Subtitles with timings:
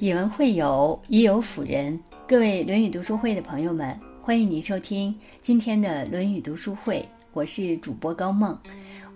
[0.00, 1.98] 以文会友，以友辅人。
[2.24, 7.04] 各位《论语》读书会的朋友们，欢迎您收听今天的《论语》读书会。
[7.32, 8.56] 我是主播高梦，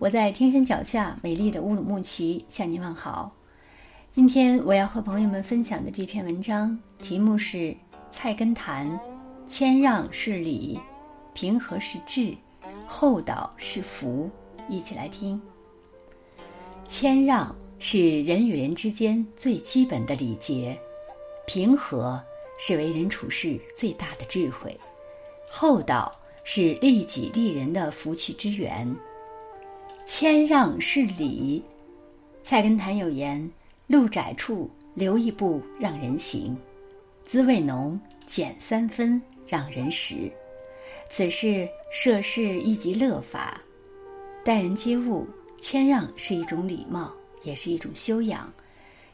[0.00, 3.30] 我在天山脚下美丽的乌鲁木齐向您问好。
[4.10, 7.58] 今天我要和朋友们分享的这篇文章题目是
[8.10, 8.90] 《菜根谭》，
[9.46, 10.80] 谦让是礼，
[11.32, 12.34] 平和是智，
[12.88, 14.28] 厚道是福。
[14.68, 15.40] 一起来听。
[16.88, 17.54] 谦让。
[17.84, 20.78] 是人与人之间最基本的礼节，
[21.48, 22.22] 平和
[22.56, 24.78] 是为人处事最大的智慧，
[25.50, 28.88] 厚道是利己利人的福气之源，
[30.06, 31.60] 谦让是礼。
[32.44, 33.50] 菜根谭有言
[33.88, 36.56] ：“路窄处留一步让人行，
[37.24, 40.30] 滋味浓减三分让人食。”
[41.10, 43.60] 此事涉世一级乐法，
[44.44, 45.26] 待人接物，
[45.58, 47.12] 谦让是一种礼貌。
[47.44, 48.50] 也是一种修养。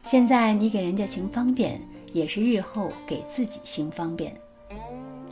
[0.02, 1.80] 现在你给人家行方便，
[2.12, 4.35] 也是日后给自己行方便。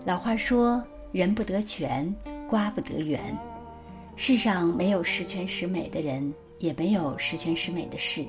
[0.05, 2.15] 老话说：“人不得全，
[2.49, 3.21] 瓜不得圆。”
[4.17, 8.25] 世上没有十全十美的人，也没有十全十美的事。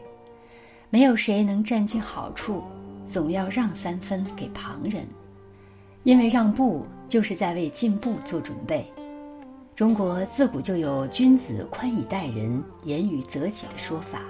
[0.89, 2.61] 没有谁能占尽好处，
[3.05, 5.05] 总要让三分给旁人。
[6.03, 8.85] 因为让步就是在为进步做准备。
[9.75, 14.21] 中国自古就有“君子宽以待人，严于责己”的说法。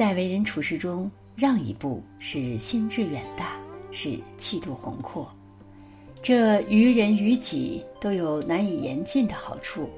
[0.00, 5.30] 在为人处事中，让一步是心志远大，是气度宏阔。
[6.22, 9.90] 这于人于己都有难以言尽的好处。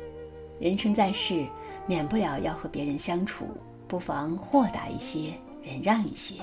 [0.59, 1.47] 人生在世，
[1.86, 3.47] 免不了要和别人相处，
[3.86, 6.34] 不妨豁达一些，忍让一些，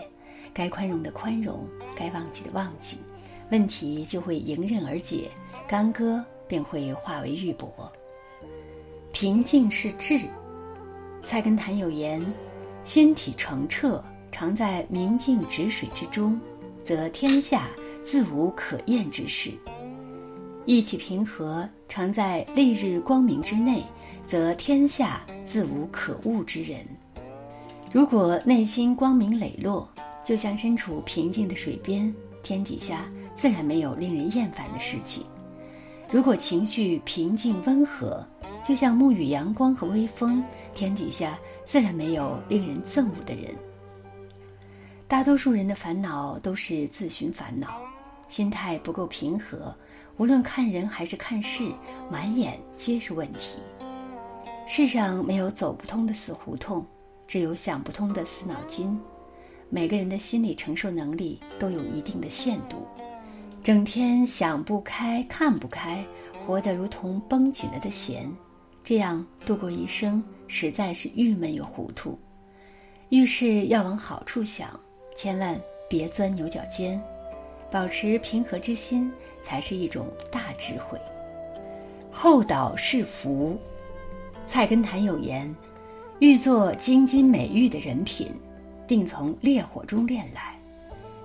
[0.54, 2.96] 该宽容的宽容，该忘记的忘记，
[3.52, 5.30] 问题就会迎刃而解，
[5.68, 7.68] 干戈便会化为玉帛。
[9.12, 10.18] 平静是智。
[11.22, 12.26] 菜根谭有言。
[12.84, 16.40] 心体澄澈，常在明镜止水之中，
[16.84, 17.68] 则天下
[18.04, 19.52] 自无可厌之事；
[20.66, 23.84] 意气平和，常在丽日光明之内，
[24.26, 26.86] 则天下自无可恶之人。
[27.92, 29.88] 如果内心光明磊落，
[30.24, 35.24] 就像身处平静的水边，天底下自然没有令人厌烦的事情；
[36.12, 38.26] 如果情绪平静温和，
[38.64, 40.44] 就像沐浴阳光和微风，
[40.74, 41.38] 天底下。
[41.66, 43.54] 自然没有令人憎恶的人。
[45.08, 47.80] 大多数人的烦恼都是自寻烦恼，
[48.28, 49.72] 心态不够平和，
[50.18, 51.72] 无论看人还是看事，
[52.10, 53.60] 满眼皆是问题。
[54.66, 56.84] 世上没有走不通的死胡同，
[57.28, 59.00] 只有想不通的死脑筋。
[59.70, 62.88] 每个人的心理承受能力都有一定的限度，
[63.64, 66.04] 整天想不开、看不开，
[66.48, 68.28] 活得如同绷紧了的弦。
[68.90, 72.18] 这样度过一生，实在是郁闷又糊涂。
[73.10, 74.68] 遇事要往好处想，
[75.16, 75.56] 千万
[75.88, 77.00] 别钻牛角尖，
[77.70, 79.14] 保持平和之心，
[79.44, 81.00] 才是一种大智慧。
[82.12, 83.56] 厚道是福。
[84.48, 85.56] 菜根谭有言
[86.18, 88.32] ：“欲做京津美玉的人品，
[88.88, 90.58] 定从烈火中炼来。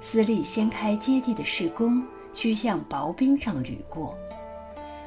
[0.02, 2.04] 私力掀开接地的士工，
[2.34, 4.14] 须向薄冰上履过。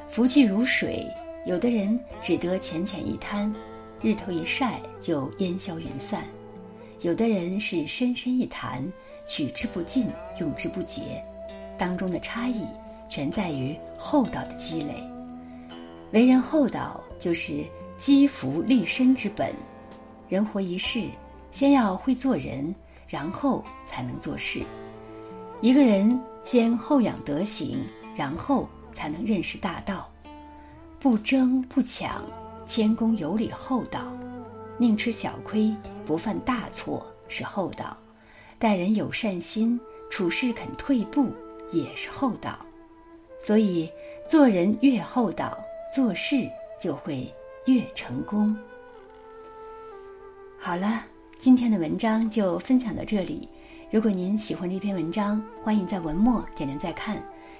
[0.08, 1.06] 福气如水。”
[1.48, 3.50] 有的人只得浅浅一滩，
[4.02, 6.20] 日头一晒就烟消云散；
[7.00, 8.86] 有的人是深深一潭，
[9.26, 10.08] 取之不尽，
[10.38, 11.24] 用之不竭。
[11.78, 12.66] 当中的差异
[13.08, 15.02] 全在于厚道的积累。
[16.12, 17.64] 为人厚道，就是
[17.96, 19.50] 积福立身之本。
[20.28, 21.08] 人活一世，
[21.50, 22.74] 先要会做人，
[23.06, 24.60] 然后才能做事。
[25.62, 27.78] 一个人先厚养德行，
[28.14, 30.06] 然后才能认识大道。
[31.00, 32.24] 不争不抢，
[32.66, 34.00] 谦恭有礼厚道，
[34.76, 35.72] 宁吃小亏
[36.04, 37.96] 不犯大错是厚道；
[38.58, 39.78] 待人有善心，
[40.10, 41.28] 处事肯退步
[41.70, 42.58] 也是厚道。
[43.40, 43.88] 所以，
[44.26, 45.56] 做人越厚道，
[45.94, 46.48] 做事
[46.80, 47.32] 就会
[47.66, 48.56] 越成功。
[50.58, 51.04] 好了，
[51.38, 53.48] 今天的文章就分享到这里。
[53.92, 57.22] 如果您喜欢这篇文章，欢迎在文末点亮再看。